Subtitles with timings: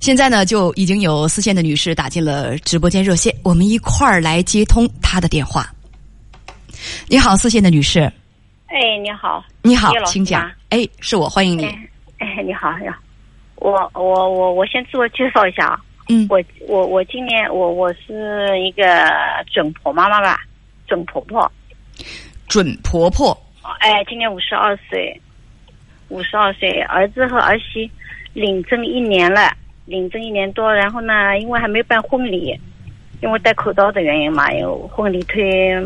[0.00, 5.66] 现在呢，就已经有四线的女士打进了直播间热线，我们一块儿来接通她的电话。
[7.06, 8.00] 你好，四线的女士。
[8.68, 9.44] 哎，你好。
[9.60, 10.52] 你好请讲吗。
[10.70, 11.66] 哎，是我，欢迎你。
[11.66, 11.88] 哎，
[12.20, 12.96] 哎，你好，你好。
[13.56, 18.82] 我我我我先自我介绍一下啊，嗯，我我我今年我我是一个
[19.52, 20.40] 准婆妈妈吧，
[20.88, 21.52] 准婆婆。
[22.48, 23.38] 准婆婆。
[23.80, 25.20] 哎，今年五十二岁，
[26.08, 27.90] 五十二岁，儿子和儿媳
[28.32, 29.52] 领证一年了，
[29.90, 32.56] 领证一年多，然后呢，因为还没办婚礼，
[33.20, 35.76] 因为戴口罩的原因嘛，有婚礼推，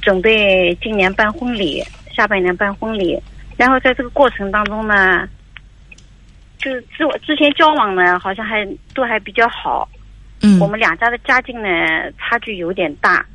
[0.00, 3.20] 准备今年办婚礼，下半年办婚礼，
[3.56, 5.28] 然后在这个过程当中呢，
[6.58, 9.88] 就是之我之前交往呢，好像还都还比较好，
[10.42, 11.68] 嗯，我们两家的家境呢
[12.16, 13.26] 差距有点大，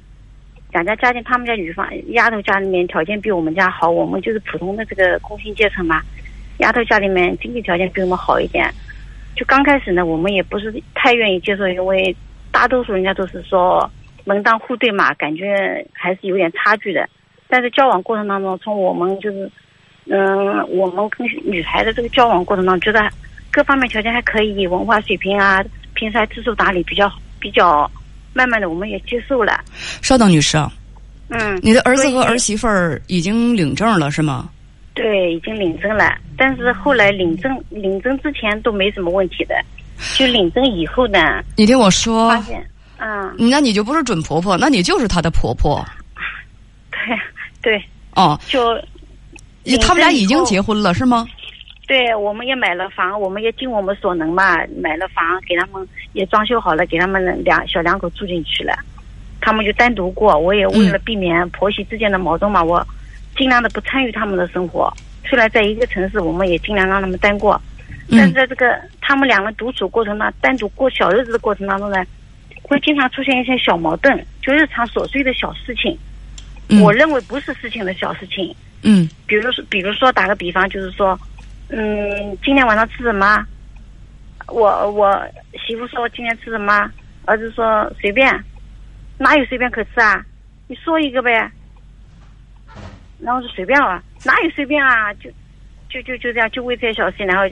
[0.72, 6.02] 两家家境，他们家女方丫头家里面条件比我们家好，我们就是普通的这个工薪阶层嘛，
[6.60, 8.74] 丫头家里面经济条件比我们好一点。
[9.40, 12.14] 就刚开始呢，我们也不是太愿意接受，因为
[12.52, 13.90] 大多数人家都是说
[14.26, 15.48] 门当户对嘛，感觉
[15.94, 17.08] 还是有点差距的。
[17.48, 19.50] 但是交往过程当中，从我们就是，
[20.10, 23.10] 嗯，我们跟女孩的这个交往过程当中，觉得
[23.50, 27.90] 各方面条件还可以，文化水平啊，平时还知书达理，比较比较，
[28.34, 29.64] 慢慢的我们也接受了。
[30.02, 30.70] 稍等，女士啊，
[31.30, 34.50] 嗯，你的儿子和儿媳妇儿已经领证了是吗？
[35.02, 39.56] 对，已经领证了，但是后来领证领证之前都没什么问题的，
[40.18, 42.62] 就领证以后呢，你听我说发，现，
[42.98, 45.86] 嗯，那你就不是准婆婆，那你就是她的婆婆
[46.92, 47.18] 对
[47.62, 47.84] 对，
[48.16, 48.38] 哦。
[49.64, 51.26] 就他们俩已经结婚了是吗？
[51.88, 58.74] 对，我们也买了房，我们也尽我们所能嘛，买了房给他们也装修好了，给他们两小两口住进去了，
[59.40, 60.38] 他们就单独过。
[60.38, 62.86] 我也为了避免婆媳之间的矛盾嘛，我
[63.40, 64.94] 尽量的不参与他们的生活。
[65.26, 67.60] 虽然在一个城市，我们也尽量让他们单过，
[68.12, 72.04] 但是嗯在这个他们两个独处过程当单独过小日子的过程当中呢，
[72.62, 75.98] 会经常出现一些小矛盾，就日常琐碎的小事情。
[76.68, 81.18] 嗯我认为不是事情的小事情，嗯比如说，比如说打个比方，就是说，
[81.70, 83.46] 嗯，今天晚上吃什么？
[84.48, 85.24] 我我
[85.66, 86.92] 媳妇说今天吃什么，
[87.26, 88.44] 儿子说随便，
[89.18, 90.26] 哪有随便可吃啊？
[90.68, 91.50] 你说一个呗。
[93.22, 95.14] 然后就随便了，哪有随便啊？
[95.16, 95.30] 就
[95.90, 97.44] 就就就这样，就为这些小事情，然后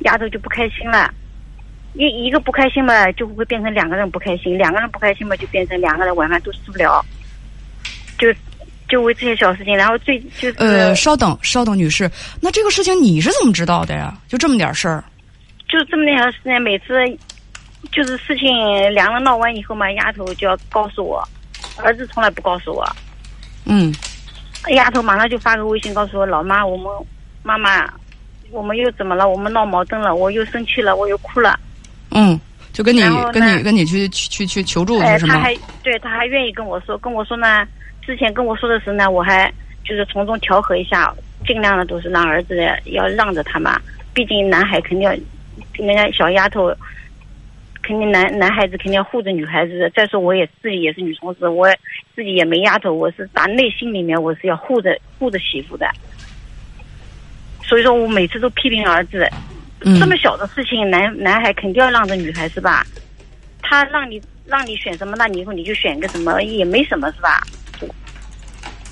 [0.00, 1.12] 丫头就不开心了。
[1.94, 7.04] 一一个不开心嘛，就会变成两个人不开心；两个人不开心嘛，就变成两个人晚饭都吃不了。
[8.18, 8.32] 就
[8.88, 14.16] 就为这些小事情，然后最就是呃，稍等，稍等，女士，那这个事情你是怎么知道的呀？
[14.28, 15.04] 就这么点事儿？
[15.68, 16.94] 就这么点小事情，每次
[17.90, 18.48] 就是事情
[18.94, 21.26] 两人闹完以后嘛，丫头就要告诉我，
[21.82, 22.86] 儿子从来不告诉我，
[23.64, 23.92] 嗯
[24.68, 26.86] 丫头马上就发个微信告诉我，老妈，我们
[27.42, 27.92] 妈妈，
[28.50, 29.28] 我们又怎么了？
[29.28, 31.58] 我们闹矛盾了，我又生气了，我又哭了。
[32.10, 32.38] 嗯，
[32.72, 33.00] 就跟你
[33.32, 35.34] 跟你跟你去去去去求助哎，是吗？
[35.34, 37.66] 他还对他还愿意跟我说，跟我说呢，
[38.02, 39.52] 之前跟我说的时候呢，我还
[39.84, 41.12] 就是从中调和一下，
[41.46, 42.56] 尽量的都是让儿子
[42.86, 43.80] 要让着他嘛，
[44.14, 45.10] 毕竟男孩肯定要，
[45.72, 46.72] 人家小丫头，
[47.82, 49.90] 肯定男男孩子肯定要护着女孩子的。
[49.90, 51.68] 再说我也自己也是女同志，我
[52.14, 55.86] 自己也没丫头，我是打内心里面我是要护着护着媳妇的。
[57.62, 59.28] 所以说我每次都批评儿子，
[59.80, 62.86] 嗯这么小的事情，男男孩肯定要让着女孩是吧？
[63.60, 67.40] 他让你让你选什么，那你以后你就选个什么，也没什么是吧？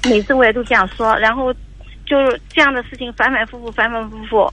[0.08, 1.52] 每次我也都这样说，然后
[2.06, 4.50] 就是这样的事情反反复复，反反复复。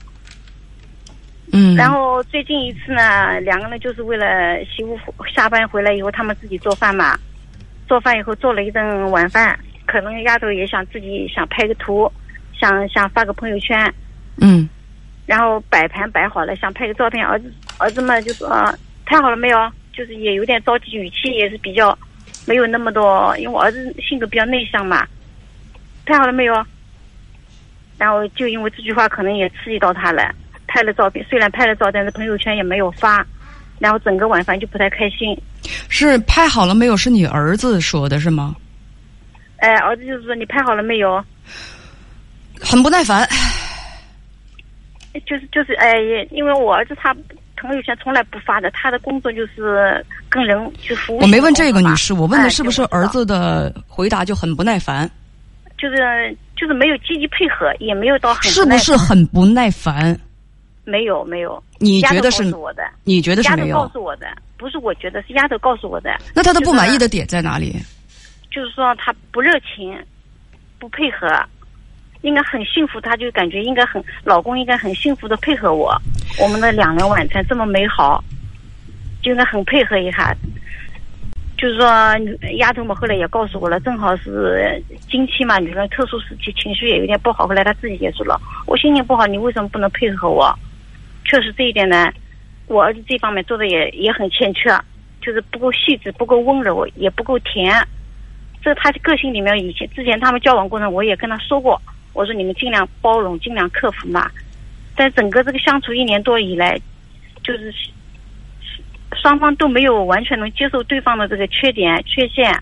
[1.52, 4.26] 嗯，然后最近一次呢，两个人就是为了
[4.64, 4.98] 媳妇
[5.34, 7.18] 下班回来以后，他们自己做饭嘛，
[7.86, 12.10] 做饭以后做了一顿晚饭，可能丫头也想自己想拍个图，
[12.58, 13.92] 想想发个朋友圈，
[14.40, 14.68] 嗯
[15.26, 17.26] 然后摆盘摆好了，想拍个照片。
[17.26, 19.72] 儿子儿子嘛就说、呃拍好了没有？
[19.90, 21.98] 就是也有点着急，语气也是比较
[22.46, 25.06] 没有那么多，因为我儿子性格比较内向嘛。
[26.04, 26.64] 拍好了没有？
[27.96, 30.30] 然后就因为这句话，可能也刺激到他了。
[30.78, 33.26] 拍了照片，虽然拍了照，但是朋友圈也没有发，
[33.80, 35.36] 然后整个晚饭就不太开心。
[35.88, 36.96] 是拍好了没有？
[36.96, 38.54] 是你儿子说的是吗？
[39.56, 41.24] 哎，儿子就是说你拍好了没有？
[42.60, 43.28] 很不耐烦。
[45.26, 47.12] 就是就是哎，也因为我儿子他
[47.56, 51.22] 朋友圈从来不发的，他的工作就是跟人去服务。
[51.22, 55.10] 我没问这个女士，我问的哎是不是儿子的回答就很不耐烦？
[55.76, 55.96] 就是
[56.56, 60.16] 就是没有积极配合，也没有到很是不是很不耐烦？
[60.88, 61.62] 没有没有？
[61.78, 62.82] 你觉得是我的？
[63.04, 63.68] 你觉得是丫头？
[63.72, 64.26] 告诉我的，
[64.56, 66.16] 不是我觉得，是丫头告诉我的。
[66.34, 67.76] 那他的不满意的点在哪里？
[68.50, 69.96] 就是说他不热情，
[70.78, 71.28] 不配合，
[72.22, 75.94] 应该很幸福，他就感觉应该很老公应该很幸福的配合我，
[76.40, 78.24] 我们的两人晚餐这么美好，
[79.22, 80.34] 就应该很配合一下。
[81.58, 81.86] 就是说，
[82.58, 87.46] 丫头们后来也告诉我了，正好是经期嘛，女人特殊时期情绪也有点不好。
[87.46, 90.56] 后来她自己也说了，我心情不好，你为什么不能配合我？
[91.28, 92.10] 确实这一点呢，
[92.66, 94.70] 我儿子这方面做的也也很欠缺，
[95.20, 97.70] 就是不够细致，不够温柔，也不够甜。
[98.62, 101.80] 这他的个性里面，以前之前他们交往过程，我也跟他说过，
[102.14, 104.30] 我说你们尽量包容，尽量克服嘛。
[104.96, 106.80] 在整个这个相处一年多以来，
[107.42, 107.72] 就是
[109.22, 112.52] 双方都没有完全能接受对方的这个缺点、缺陷，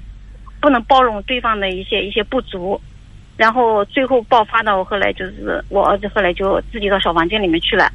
[0.60, 2.80] 不能包容对方的一些一些不足，
[3.36, 7.90] 然后最后爆发到后来就是我儿子后来就自己到小房间里面去了，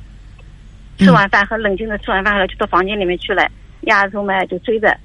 [1.02, 3.50] 吃完饭很冷静的吃完饭后来就到房间里面去了，
[3.82, 4.96] 丫头们就追着，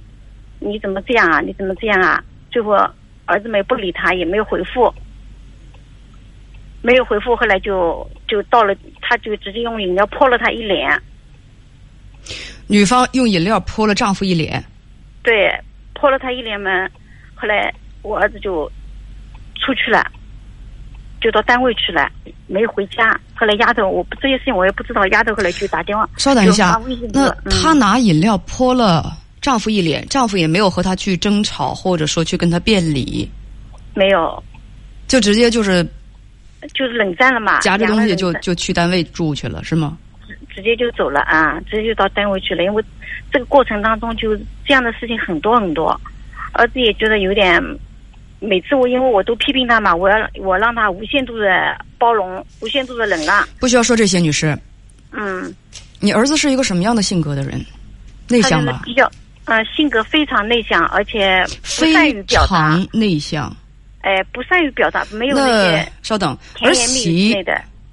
[0.61, 1.41] 你怎么这样啊？
[1.41, 2.23] 你怎么这样啊？
[2.51, 2.73] 最后
[3.25, 4.93] 儿子们也不理他，也没有回复。
[6.83, 10.89] 没有回复，后来就就到了，他就直接用饮料泼了他一脸。
[12.69, 14.63] 女方用饮料泼了丈夫一脸。
[15.23, 15.53] 对，
[15.95, 16.89] 泼了他一脸嘛。
[17.35, 17.73] 后来
[18.03, 18.71] 我儿子就
[19.57, 20.07] 出去了，
[21.21, 22.09] 就到单位去了，
[22.47, 23.19] 没回家。
[23.39, 25.07] 后来丫头，我这些事情我也不知道。
[25.09, 26.81] 丫头后来就打电话，稍等一下，
[27.13, 29.13] 那她拿饮料泼了
[29.43, 33.31] 丈夫一脸，丈夫也没有和她去争吵，或者说去跟她辩理。
[33.95, 34.43] 没有，
[35.07, 35.87] 就直接就是。
[36.75, 39.97] 就是冷战了嘛，夹着东西就就去单位住去了，是吗？
[40.53, 42.65] 直接就走了啊，直接就到单位去了。
[42.65, 42.83] 因为
[43.31, 44.35] 这个过程当中，就
[44.65, 46.01] 这样的事情很多很多，
[46.55, 47.63] 儿子也觉得有点。
[48.41, 51.47] 每次我因为我都批评他嘛，我要我让他无限度的
[51.99, 53.47] 包容，无限度的忍让。
[53.59, 54.57] 不需要说这些，女士。
[55.13, 55.55] 嗯。
[55.99, 57.65] 你儿子是一个什么样的性格的人？
[58.29, 58.83] 内向吧？
[58.85, 59.11] 比较，
[59.47, 62.79] 呃，性格非常内向，而且不善于表达。
[62.93, 63.55] 内向。
[64.03, 67.35] 哎，不善于表达，没有那些稍等，儿媳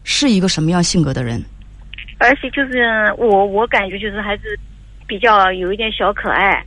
[0.04, 1.42] 是一个什么样性格的人？
[2.19, 2.84] 儿媳就是
[3.18, 4.60] 我，我感觉就是还是
[5.07, 6.63] 比较有一点小可爱，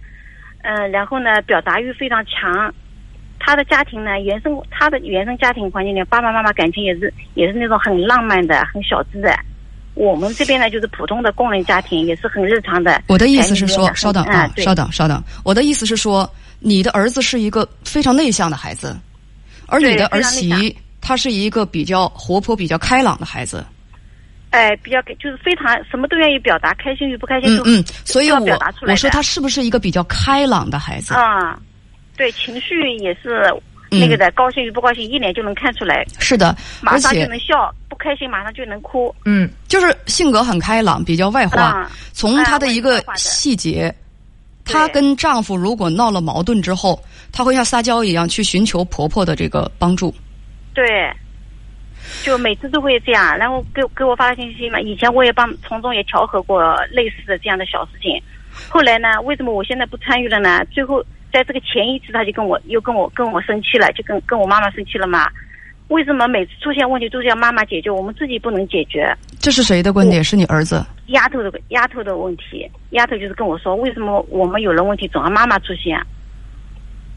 [0.62, 2.74] 嗯，然后呢，表达欲非常强。
[3.38, 9.34] 他的家庭呢，原生他的原生家庭环境里，爸爸妈妈感情也是也是那种很浪漫的、很小资的。
[9.94, 13.02] 我们这边呢，就是普通的工人家庭，也是很日常的。
[13.06, 15.22] 我的意思是说，稍等啊，稍等，稍等。
[15.42, 18.94] 我的意思是说，你的儿子是一个非常内向的孩子。
[19.66, 23.64] 而你的儿媳，她是一个比较活泼、比较开朗的孩子。
[24.50, 28.38] 哎，比较就是非常什么都愿意表达，开心与不开心都嗯，所以我
[28.86, 31.14] 我说他是不是一个比较开朗的孩子？
[31.14, 31.58] 啊，
[32.16, 33.52] 对，情绪也是
[33.90, 36.04] 那个的，高兴与不高兴一脸就能看出来。
[36.18, 39.14] 是的，马上就能笑，不开心马上就能哭。
[39.24, 41.88] 嗯，就是性格很开朗，比较外化。
[42.12, 43.94] 从她的一个细节，
[44.64, 47.00] 她跟丈夫如果闹了矛盾之后。
[47.32, 50.14] 她会像撒娇一样去寻求婆婆的这个帮助，
[50.72, 51.12] 对，
[52.22, 54.80] 就每次都会这样，然后给给我发信息嘛。
[54.80, 58.18] 以前我也帮从中也调和过类似的这样的小事情，
[58.70, 60.64] 后来呢，为什么我现在不参与了呢？
[60.72, 61.04] 最后
[61.36, 65.28] 在这个前一次，他就跟我又跟我跟我生气了，就跟跟我妈妈生气了嘛。
[65.88, 69.14] 为什么每次出现问题都是要妈妈解决，我们自己不能解决？
[69.38, 70.24] 这是谁的观点？
[70.24, 70.82] 是你儿子？
[71.08, 76.00] 丫头的丫头的问题，丫头就是跟我说，为什么我们有了问题总让妈妈出现？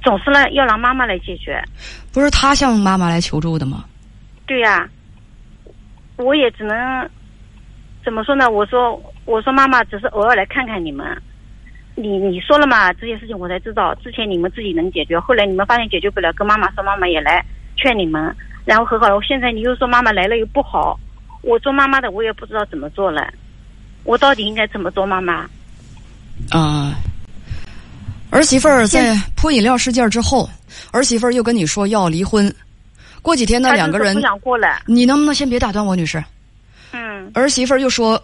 [0.04, 1.64] 总是呢，要让妈妈来解决。
[2.12, 3.86] 不是他向妈妈来求助的吗？
[4.46, 4.86] 对呀，
[6.18, 7.10] 我也只能
[8.04, 8.50] 怎么说呢？
[8.50, 11.08] 我说，我说妈妈只是偶尔来看看你们。
[12.02, 12.94] 你你说了嘛？
[12.94, 13.94] 这些事情我才知道。
[13.96, 17.44] 之前你们自己能解决，后来你们发现解决不了，跟妈妈说，妈妈也来
[17.76, 19.22] 劝你们，然后和好了。
[19.22, 21.00] 现在你又说妈妈来了又不好，
[21.42, 23.32] 我做妈妈的我也不知道怎么做了。
[24.06, 25.46] 我到底应该怎么做妈妈？
[26.52, 26.96] 啊。
[28.32, 30.48] 儿媳妇儿在泼饮料事件之后，
[30.92, 32.54] 儿媳妇儿又跟你说要离婚。
[33.22, 34.84] 过几天呢，两个人不想过了。
[34.86, 36.24] 你能不能先别打断我，女士？
[36.92, 37.30] 嗯。
[37.34, 38.22] 儿媳妇儿又说，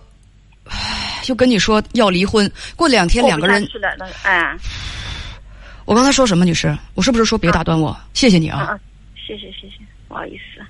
[1.28, 2.50] 又跟你说要离婚。
[2.76, 3.62] 过两天两个人。
[3.72, 4.58] 是的，那哎。
[5.86, 6.76] 我刚才说什么，女士？
[6.96, 7.96] 我是不是说别打断我？
[8.14, 8.76] 谢谢你啊。
[9.16, 10.62] 谢谢谢谢，不好意思。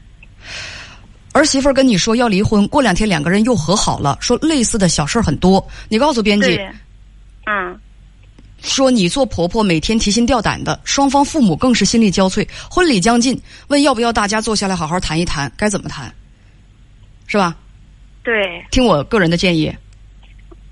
[1.31, 5.65] 儿媳妇儿跟你说要离婚，过两天两个人又和好了，说类似的小事很多。
[5.88, 6.59] 你告诉编辑。
[7.45, 7.79] 嗯。
[8.62, 12.45] 说你做婆婆每天提心吊胆的，双方父母更是心力交瘁。
[12.69, 16.13] 婚礼将近，问要不要大家坐下来好好谈一谈，该怎么谈，
[17.27, 17.55] 是吧？
[18.24, 18.65] 对。
[18.71, 19.74] 听我个人的建议。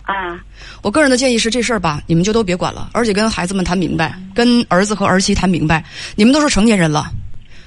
[0.03, 0.39] 啊。
[0.81, 5.83] 我个人的建议是这事儿吧，你们就都别管了，而且跟孩子们谈明白，跟儿子和儿媳谈明白。
[6.15, 7.11] 你们都是成年人了，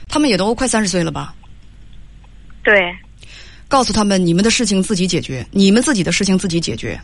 [0.09, 1.35] 他们也都快三十岁了吧？
[2.63, 2.95] 对。
[3.69, 7.01] 告诉他们，你们的事情自己解决，你们自己的事情自己解决。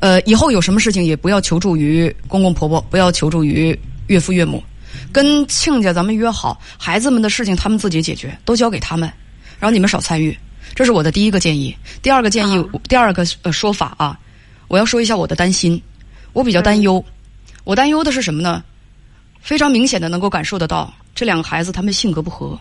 [0.00, 4.62] 呃，以后有什么事情也不要求助于公公婆婆，不要求助于岳父岳母，
[5.12, 9.10] 跟亲家咱们约好，孩子们的事情他们自己解决，都交给他们，
[9.58, 10.36] 然后你们少参与。
[10.72, 11.76] 这是我的第一个建议。
[12.00, 14.16] 第二个建议，第二个呃说法啊，
[14.68, 15.80] 我要说一下我的担心。
[16.32, 17.04] 我比较担忧。
[17.64, 18.62] 我担忧的是什么呢？
[19.40, 22.58] 非常明显的能够感受得到，这两个孩子他们性格不合，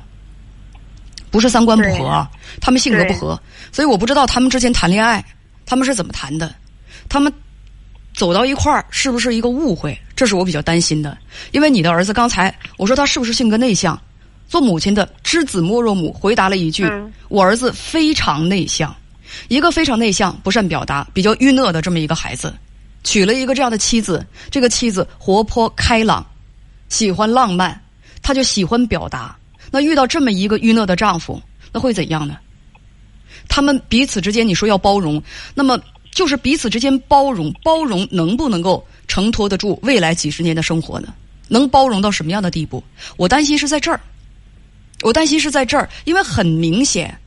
[1.29, 2.29] 不是三观不合啊，
[2.61, 5.23] 他们性格不合，所以我不知道他们之前谈恋爱
[5.65, 6.53] 他们是怎么谈的，
[7.09, 7.31] 他们
[8.13, 9.97] 走到一块儿是不是一个误会？
[10.15, 11.17] 这是我比较担心的。
[11.51, 13.99] 因为你的儿子刚才我说他是不是性格内向？
[14.47, 16.89] 做母亲的知子莫若母，回答了一句
[17.27, 18.95] ：“我儿子非常内向，
[19.47, 22.53] 一个非常内向、不善表达、比较郁讷的这么一个孩子，
[23.03, 26.25] 娶了一个这样的妻子，这个妻子活泼开朗。”
[26.89, 27.77] 喜欢浪漫，
[28.21, 29.35] 他就喜欢表达。
[29.71, 31.41] 那遇到这么一个郁讷的丈夫，
[31.73, 32.37] 那会怎样呢？
[33.49, 35.21] 他们彼此之间，你说要包容，
[35.53, 35.77] 那么
[36.11, 41.13] 就是彼此之间包容，包容能不能够承托得住未来几十年的生活呢？
[41.49, 42.81] 能包容到什么样的地步？
[43.17, 43.99] 我担心是在这儿，
[45.01, 47.17] 我担心是在这儿，因为很明显，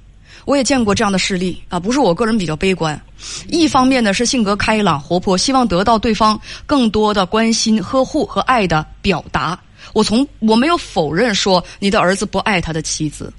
[0.45, 3.01] 我也见过这样的事例啊，不是我个人比较悲观。
[3.49, 9.59] 一方面呢是性格开朗活泼，希望得到对方更多的关心、呵护和爱的表达。
[9.93, 13.33] 我从我没有否认说你的儿子不爱他的妻子，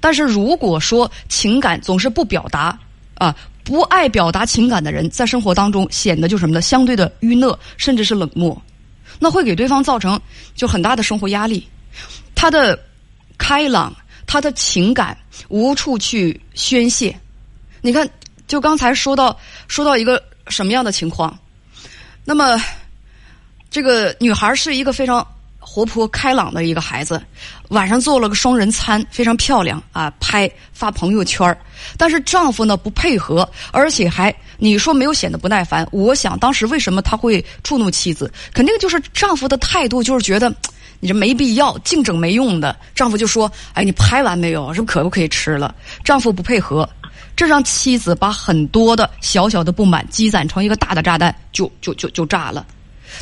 [0.00, 2.78] 但是如果说情感总是不表达
[3.14, 6.60] 啊，不爱表达情感的人，在生活当中显得就什么呢？
[6.60, 8.60] 相对的郁讷，甚至是冷漠，
[9.18, 10.20] 那会给对方造成
[10.54, 11.66] 就很大的生活压力。
[12.34, 12.78] 他的
[13.38, 13.94] 开朗，
[14.26, 15.16] 他的情感
[15.48, 17.18] 无处去宣泄，
[17.80, 18.08] 你看。
[18.48, 19.34] 就刚才说到
[19.66, 21.38] 说到一个什么样的情况，
[22.22, 22.62] 那么
[23.70, 25.26] 这个女孩是一个非常
[25.58, 27.22] 活泼开朗的一个孩子，
[27.68, 31.56] 晚上做了个双人餐，非常漂亮啊，拍发朋友圈
[31.96, 35.88] 但是丈夫呢不配合，而且还你说没有显得不耐烦。
[35.90, 40.54] 我想当时为什么他会触怒妻子，肯定就是丈夫的态度，就是觉得
[41.02, 42.76] 你这没必要，净整没用的。
[42.94, 44.72] 丈夫就说：“哎，你拍完没有？
[44.72, 46.88] 是不可不可以吃了？”丈夫不配合。
[47.34, 52.64] 这让妻子把很多的小小的不满积攒成一个大的炸弹，就就就就炸了。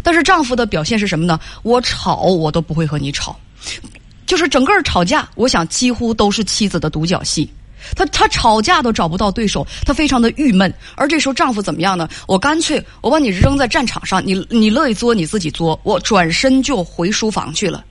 [0.02, 1.40] 但是丈夫的表现是什么呢？
[1.62, 3.34] 我吵我都不会和你吵，
[4.26, 7.50] 就是整个吵架，我想几乎都是妻子的独角戏。
[7.96, 10.72] 他他吵架都找不到对手，他非常的郁闷。
[10.94, 12.08] 而这时候丈夫怎么样呢？
[12.26, 17.84] 我干脆我把你扔在战场上，你你乐意作你自己作，我转身就回书房去了。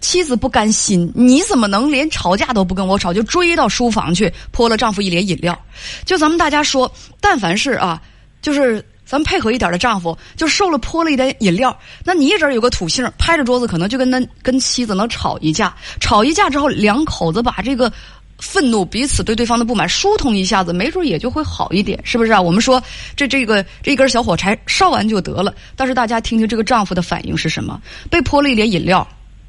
[0.00, 5.58] 妻子不甘心，你怎么能连吵架都不跟我吵，就追到书房去泼了丈夫一脸饮料？
[6.04, 8.02] 就咱们大家说，但凡是啊，
[8.42, 11.74] 就是咱们配合一点的丈夫，就受了泼了一点饮料，
[12.04, 17.90] 那你一直有个土性，拍着桌子可能就跟那跟妻子能吵一架，吵一架之后，两口子把这个
[18.46, 22.40] 愤怒、彼此对对方的不满疏通一下子，没准也就会好一点，是不是啊？
[22.40, 22.82] 我们说
[23.16, 27.80] 这这个这一根小火柴烧完就得了，但是大家听听这个丈夫的反应是什么？
[28.10, 29.06] 被泼了一脸饮料。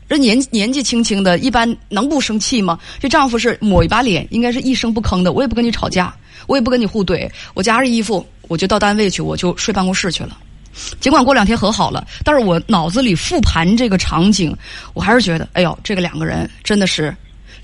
[0.08, 2.80] 这年 年纪轻轻的，一般能不生气吗？
[3.00, 5.34] 这丈夫是抹一把脸，应该是一声不吭的。
[5.34, 6.16] 我也不跟你吵架，
[6.48, 10.38] 我也不跟你互怼，我夹着衣服我就到单位去，我就睡办公室去了。
[11.00, 14.56] 尽管过两天和好了，但是我脑子里复盘这个场景，
[14.94, 17.16] 我还是觉得，哎呦，这个两个人真的是，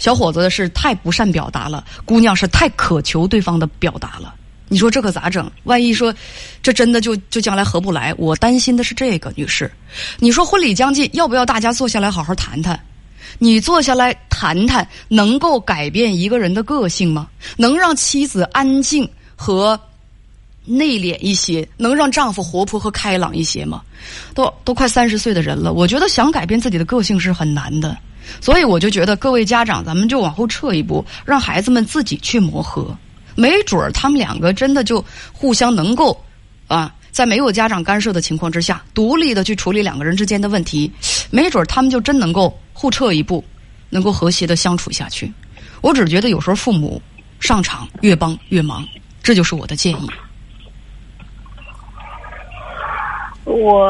[0.01, 4.33] 小伙子是太不善表达了，姑娘是太渴求对方的表达了。
[4.67, 5.47] 你说这可咋整？
[5.65, 6.11] 万一说，
[6.63, 9.71] 这真的就就将来合不来，我担心的是这个女士。
[10.17, 12.83] 你说婚礼将近，要不要大家坐下来好好谈谈？
[13.37, 17.27] 你坐下来谈谈，能够改变一个人的个性吗？
[17.55, 19.79] 能让妻子安静和
[20.65, 21.67] 内敛一些？
[21.77, 23.83] 能让丈夫活泼和开朗一些吗？
[24.33, 27.95] 都都快三十岁的人了，我觉得想改变自己的个性是很难的。
[28.39, 32.95] 所以我就觉得各位家长，咱们就往后撤一步，让孩子们自己去磨合。
[33.35, 36.21] 没准儿他们两个真的就互相能够，
[36.67, 40.91] 啊，在没有家长干涉的情况之下，独立的去处理两个人之间的问题，
[41.29, 43.43] 没准儿他们就真能够互撤一步，
[43.89, 45.31] 能够和谐的相处下去。
[45.81, 47.01] 我只觉得有时候父母
[47.39, 48.85] 上场越帮越忙，
[49.23, 50.09] 这就是我的建议。
[53.45, 53.89] 我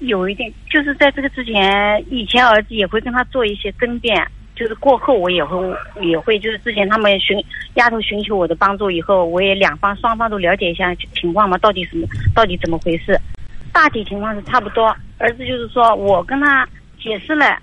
[0.00, 4.26] 有一点就是在这个之前，以前儿子也会跟他做一些争辩。
[4.54, 5.56] 就是过后我也会
[6.00, 7.40] 也会就是之前他们寻
[7.74, 13.16] 丫头寻求我的帮助以后，我也两方双方都了解一下情况嘛，到底什么到底怎么回事？
[13.72, 14.88] 大体情况是差不多。
[15.18, 16.68] 儿子就是说我跟他
[17.00, 17.56] 解释了，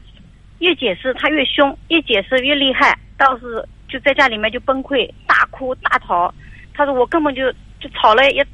[0.60, 6.34] 越解释他越凶，越解释越厉害，倒是就在家里面就崩溃，大哭大吵。
[6.74, 7.52] 他说我根本就
[7.82, 8.46] 就吵了也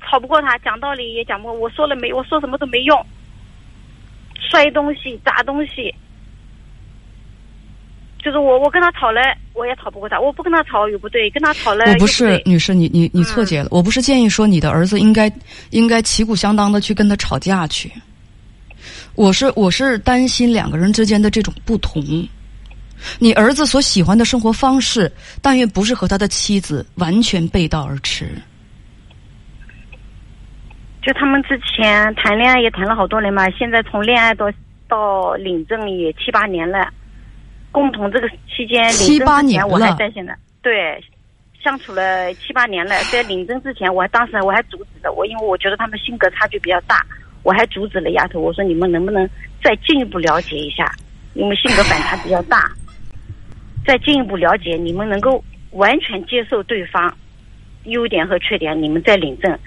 [0.00, 3.06] 吵不过他，讲道理也讲不过，我说了没我说什么都没用，
[4.50, 5.94] 摔东西砸东西。
[8.22, 9.20] 就是我，我跟他吵了，
[9.52, 10.18] 我也吵不过他。
[10.18, 11.84] 我不跟他吵又不对，跟他吵了。
[11.84, 13.68] 我不是女士，你你你错解了。
[13.70, 15.30] 我不是建议说你的儿子应该
[15.70, 17.92] 应该旗鼓相当的去跟他吵架去。
[19.14, 22.26] 我是我是担心两个人之间的这种不同。
[23.18, 28.30] 你儿子所喜欢的生活方式，但愿不是和他的妻子完全背道而驰。
[31.04, 34.50] 就他们之前谈恋爱也谈了好多年嘛，现在从恋爱到
[34.88, 36.90] 到领证也七八年了，
[37.70, 40.98] 共同这个期间七八年我还在现在对
[41.62, 47.04] 相处了七八年了，在领证之前，我还当时我还阻止了我，因为我觉得他们性格差距比较大，
[47.42, 49.28] 我还阻止了丫头，我说你们能不能
[49.62, 50.90] 再进一步了解一下，
[51.34, 52.72] 因为性格反差比较大，
[53.86, 57.14] 再进一步了解，你们能够完全接受对方。
[57.84, 59.58] 优点和缺点，你们再领证，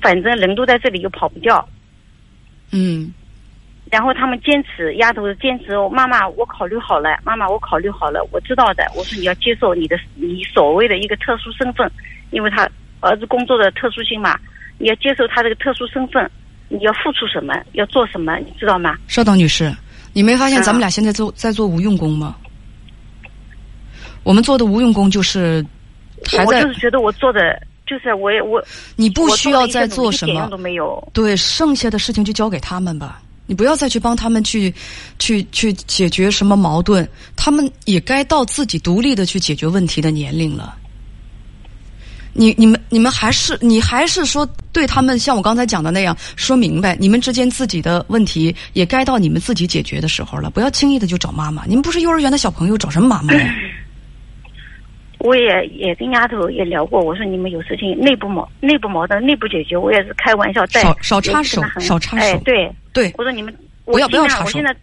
[0.00, 1.66] 反正人都在这里，又跑不掉。
[2.70, 3.12] 嗯。
[3.90, 8.84] 然后他们坚持，丫头坚持，妈妈，我考虑好了，妈妈，我考虑好了，我知道的。
[8.94, 11.90] 我说你要接受你的你所谓的一个特殊身份，
[12.30, 12.68] 因为他
[13.00, 14.38] 儿子工作的特殊性嘛，
[14.76, 16.30] 你要接受他这个特殊身份，
[16.68, 18.94] 你要付出什么，要做什么，你知道吗？
[19.06, 19.74] 稍等，女士，
[20.12, 22.36] 你没发现咱们俩现在做在做无用功吗？
[24.22, 25.64] 我们做的无用功就是。
[26.46, 27.40] 我就是觉得我做的
[27.86, 28.62] 就是我也我
[28.96, 34.72] 你不需要再做什么都没有对剩下的事情就交给他们吧，你不要再去帮他们去
[35.18, 40.74] 去去解决什么矛盾，他们也该到自己独立的去解决问题的年龄了。
[42.34, 51.64] 你你们你们还是你还是说对他们像我刚才讲的那样说明白，你们之间自己的问题也该到你们自己解决的时候了，不要轻易的就找妈妈。
[51.64, 53.54] 你们不是幼儿园的小朋友，找什么妈妈呀？
[55.18, 62.24] 我也也跟丫头也聊过，我说你们有事情内部矛内部矛盾内部解决，我也是开玩笑在少少插手，少插手。
[62.24, 63.52] 哎，对对，我说你们
[63.84, 64.44] 我要不要插手。
[64.44, 64.74] 我现在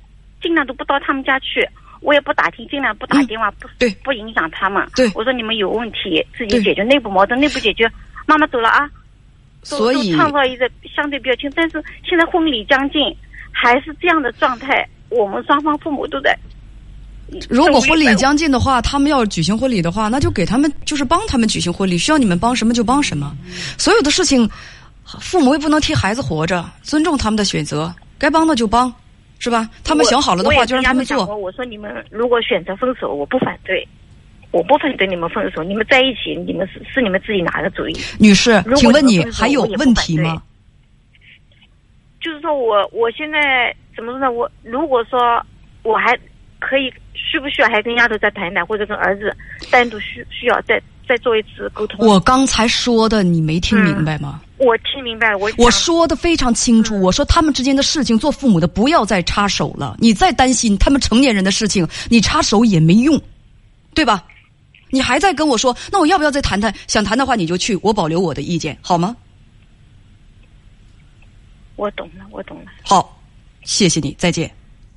[0.42, 1.66] 尽量都不到他们家去，
[2.02, 4.86] 我也不打听，尽量不打电话，不对，不影响他们。
[4.96, 7.90] 对，我说你们有问题自己解决内部矛盾，内部解决。
[8.28, 8.90] 妈妈走了啊，
[9.64, 13.16] 所以创造一个相对比较轻，但是现在婚礼将近，
[13.52, 16.38] 还是这样的状态，我们双方父母都在。
[17.50, 21.98] 如果婚礼将近的话，他们要举行婚礼的话，那就给他们，就是帮他们举行婚礼。
[21.98, 23.36] 需要你们帮什么就帮什么。
[23.78, 24.48] 所有的事情，
[25.20, 28.94] 父母也不能替孩子活着，尊重他们的选择，该帮的就帮，
[29.40, 29.68] 是吧？
[29.84, 31.36] 他们想好了的话，就让他们做。
[31.36, 33.88] 我说你们如果选择分手，我不反对，
[34.52, 35.64] 我不反对你们分手。
[35.64, 37.98] 你们在一起，你们是是你们自己拿的主意。
[38.20, 40.42] 女士，请问你还有问题吗？
[42.22, 44.32] 就是说我我现在怎么说呢？
[44.32, 45.20] 我如果说
[45.84, 46.18] 我还
[46.68, 46.92] 可以。
[47.32, 49.36] 需不需要还跟丫头再谈谈，或者跟儿子
[49.72, 52.06] 单独需需要再再做一次沟通？
[52.08, 54.42] 我刚才说的你没听明白吗？
[54.58, 56.98] 我听明白了，我我说的非常清楚。
[57.02, 59.98] 我说他们之间的事情，做父母的不要再插手了。
[60.00, 63.20] 你再担心他们成年人的事情，你插手也没用，
[63.94, 64.24] 对吧？
[64.92, 66.74] 你还在跟我说，那我要不要再谈谈？
[66.88, 69.16] 想谈的话你就去，我保留我的意见，好吗？
[71.76, 72.72] 我懂了，我懂了。
[72.84, 73.20] 好，
[73.64, 74.50] 谢谢你，再见。